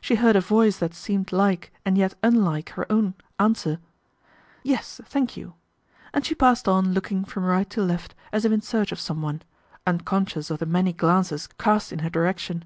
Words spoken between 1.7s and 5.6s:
and yet unlike her own answer," Yes, thank you,"